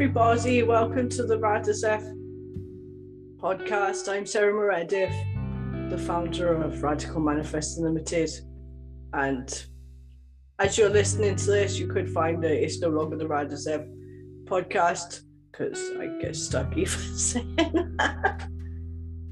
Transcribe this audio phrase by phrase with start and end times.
[0.00, 0.62] everybody.
[0.62, 2.00] Welcome to the Radazef
[3.36, 4.10] podcast.
[4.10, 5.14] I'm Sarah Meredith,
[5.90, 8.30] the founder of Radical Manifesting Limited.
[9.12, 9.62] And
[10.58, 13.86] as you're listening to this, you could find that it's no longer the Radazef
[14.46, 15.20] podcast
[15.52, 18.48] because I get stuck even saying that.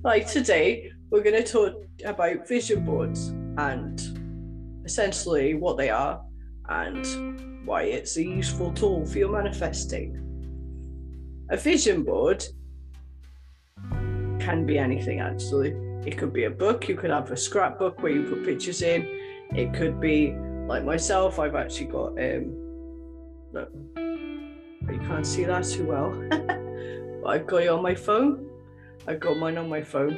[0.05, 6.20] like today, we're going to talk about vision boards and essentially what they are
[6.69, 10.27] and why it's a useful tool for your manifesting.
[11.51, 12.45] A vision board
[14.38, 15.71] can be anything actually.
[16.07, 19.07] It could be a book, you could have a scrapbook where you put pictures in.
[19.55, 20.34] It could be
[20.66, 22.55] like myself, I've actually got um
[23.52, 26.11] look, you can't see that too well.
[27.23, 28.51] but I've got it on my phone.
[29.07, 30.15] I've got mine on my phone.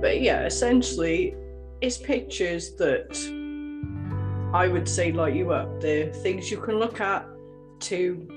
[0.00, 1.34] But yeah, essentially
[1.80, 3.16] it's pictures that
[4.54, 5.80] I would say light you up.
[5.80, 7.26] They're things you can look at
[7.80, 8.28] to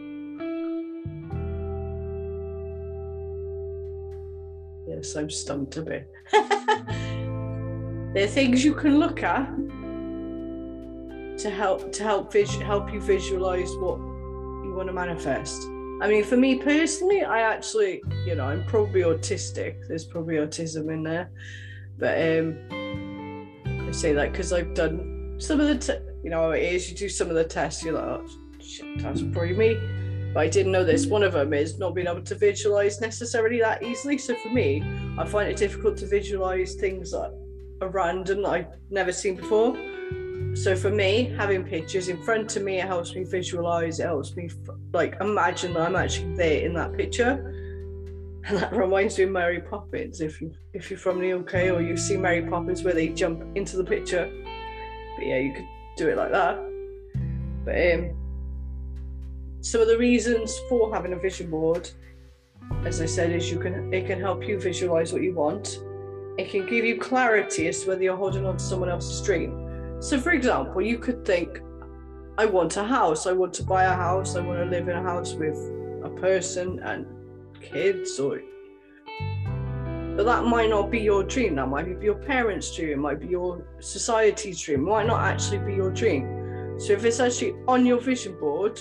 [4.98, 6.12] Yes, I'm stumped a bit.
[6.31, 9.45] there are things you can look at
[11.38, 15.62] to help to help help you visualize what you want to manifest.
[16.02, 19.88] I mean, for me personally, I actually, you know, I'm probably autistic.
[19.88, 21.30] There's probably autism in there,
[22.00, 22.58] but um,
[23.88, 26.98] I say that because I've done some of the, te- you know, it is you
[26.98, 27.84] do some of the tests.
[27.84, 28.28] You're like, oh,
[28.59, 29.76] shit, that's probably me.
[30.38, 31.07] But I didn't know this.
[31.07, 34.19] One of them is not being able to visualize necessarily that easily.
[34.19, 34.83] So for me,
[35.17, 37.33] I find it difficult to visualize things that
[37.81, 39.75] are random that I've never seen before.
[40.53, 43.99] So for me, having pictures in front of me, it helps me visualize.
[43.99, 44.47] It helps me
[44.93, 47.31] like imagine that I'm actually there in that picture.
[48.45, 50.21] And that reminds me of Mary Poppins.
[50.21, 53.43] If you if you're from the UK or you've seen Mary Poppins where they jump
[53.55, 54.31] into the picture.
[55.17, 56.58] But yeah, you could do it like that.
[57.65, 58.27] But um
[59.62, 61.90] some of the reasons for having a vision board,
[62.86, 65.80] as I said, is you can it can help you visualize what you want.
[66.38, 69.98] It can give you clarity as to whether you're holding on to someone else's dream.
[70.00, 71.60] So, for example, you could think,
[72.38, 73.26] I want a house.
[73.26, 74.36] I want to buy a house.
[74.36, 75.58] I want to live in a house with
[76.04, 77.08] a person and
[77.60, 78.42] kids, or
[80.16, 81.56] but that might not be your dream.
[81.56, 82.89] That might be your parents' dream.
[82.89, 84.82] It might be your society's dream.
[84.82, 86.80] It might not actually be your dream.
[86.80, 88.80] So if it's actually on your vision board,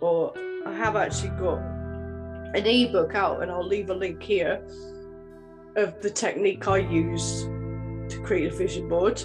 [0.00, 0.32] or
[0.66, 4.62] I have actually got an ebook out, and I'll leave a link here
[5.76, 9.22] of the technique I use to create a vision board.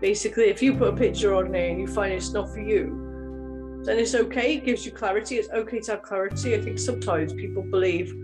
[0.00, 3.82] Basically, if you put a picture on there and you find it's not for you,
[3.84, 4.54] then it's okay.
[4.54, 5.36] It gives you clarity.
[5.36, 6.54] It's okay to have clarity.
[6.54, 8.14] I think sometimes people believe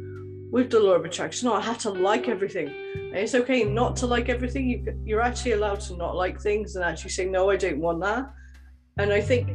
[0.50, 2.68] with the law of attraction, oh, I have to like everything.
[2.68, 4.68] And it's okay not to like everything.
[4.68, 8.00] You, you're actually allowed to not like things and actually say, no, I don't want
[8.02, 8.30] that.
[8.98, 9.48] And I think,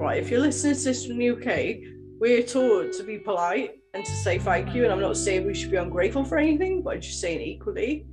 [0.00, 1.76] right, if you're listening to this from the UK,
[2.18, 4.84] we're taught to be polite and to say thank you.
[4.84, 8.06] And I'm not saying we should be ungrateful for anything, but I'm just saying equally,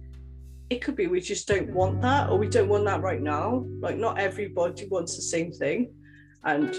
[0.70, 3.66] it could be we just don't want that or we don't want that right now.
[3.80, 5.94] Like, not everybody wants the same thing.
[6.44, 6.75] And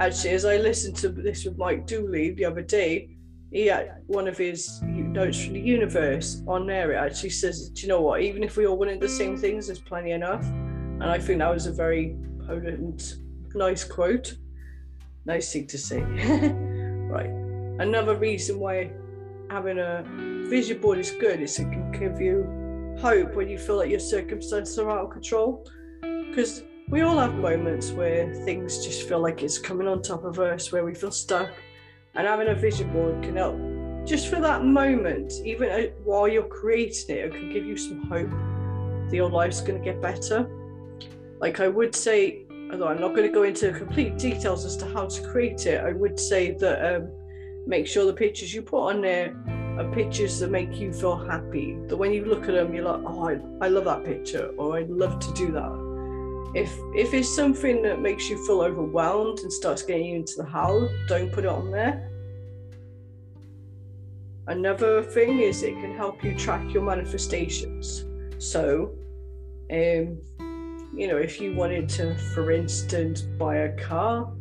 [0.00, 3.10] actually, as I listened to this with Mike Dooley the other day,
[3.50, 6.92] he had one of his notes from the universe on there.
[6.92, 8.20] It actually says, Do you know what?
[8.20, 10.44] Even if we all wanted the same things, there's plenty enough.
[10.44, 13.14] And I think that was a very potent,
[13.54, 14.36] nice quote.
[15.24, 16.00] Nice thing to say.
[17.10, 17.30] right.
[17.80, 18.90] Another reason why
[19.50, 20.04] having a
[20.48, 24.00] vision board is good is it can give you hope when you feel like your
[24.00, 25.66] circumstances are out of control.
[26.00, 30.38] Because we all have moments where things just feel like it's coming on top of
[30.38, 31.50] us, where we feel stuck.
[32.14, 33.56] And having a vision board can help
[34.04, 38.02] just for that moment, even uh, while you're creating it, it can give you some
[38.02, 38.30] hope
[39.08, 40.48] that your life's going to get better.
[41.40, 42.43] Like I would say,
[42.74, 45.82] although I'm not going to go into complete details as to how to create it,
[45.82, 47.08] I would say that um,
[47.66, 49.34] make sure the pictures you put on there
[49.78, 51.76] are pictures that make you feel happy.
[51.86, 54.76] That when you look at them, you're like, oh, I, I love that picture, or
[54.78, 55.84] I'd love to do that.
[56.54, 60.44] If if it's something that makes you feel overwhelmed and starts getting you into the
[60.44, 62.10] how, don't put it on there.
[64.46, 68.04] Another thing is it can help you track your manifestations.
[68.38, 68.94] So,
[69.72, 70.18] um,
[70.96, 74.32] you know, if you wanted to, for instance, buy a car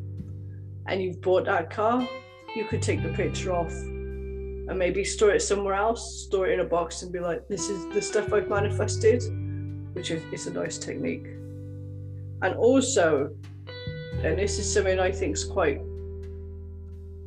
[0.86, 2.08] and you've bought that car,
[2.56, 6.60] you could take the picture off and maybe store it somewhere else, store it in
[6.60, 9.24] a box and be like, this is the stuff I've manifested,
[9.94, 11.26] which is, a nice technique.
[12.44, 13.36] And also,
[14.22, 15.82] and this is something I think is quite,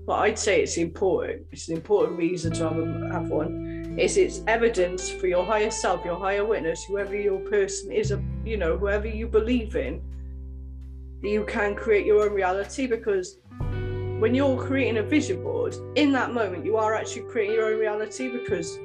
[0.06, 4.16] well, I'd say it's important, it's an important reason to have, a, have one, is
[4.16, 8.56] it's evidence for your higher self, your higher witness, whoever your person is, uh, you
[8.56, 10.02] know, whoever you believe in,
[11.22, 13.38] that you can create your own reality because
[14.18, 17.78] when you're creating a vision board, in that moment, you are actually creating your own
[17.78, 18.76] reality because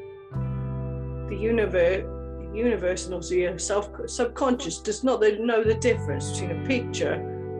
[1.29, 2.03] the universe,
[2.39, 7.13] the universe, and also your self subconscious does not know the difference between a picture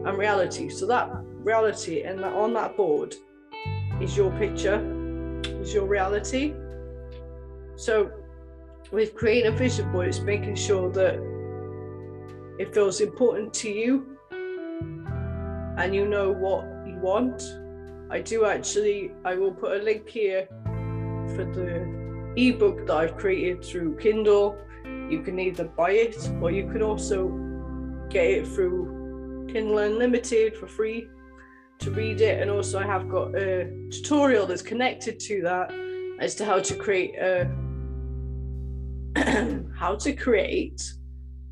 [0.06, 0.68] and reality.
[0.68, 1.10] So that
[1.42, 3.14] reality and that on that board
[4.00, 4.80] is your picture,
[5.44, 6.54] is your reality.
[7.82, 8.12] So
[8.92, 11.16] with creating a vision board, it's making sure that
[12.60, 17.42] it feels important to you and you know what you want.
[18.08, 20.46] I do actually, I will put a link here
[21.34, 24.56] for the ebook that I've created through Kindle.
[24.84, 27.30] You can either buy it or you can also
[28.10, 31.08] get it through Kindle Unlimited for free
[31.80, 32.40] to read it.
[32.40, 35.72] And also, I have got a tutorial that's connected to that
[36.20, 37.50] as to how to create a
[39.76, 40.82] how to create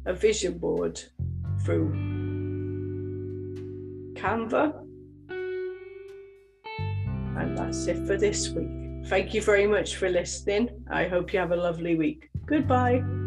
[0.06, 1.00] a vision board
[1.64, 1.92] through
[4.14, 4.86] Canva.
[7.38, 9.06] And that's it for this week.
[9.06, 10.68] Thank you very much for listening.
[10.90, 12.28] I hope you have a lovely week.
[12.46, 13.19] Goodbye.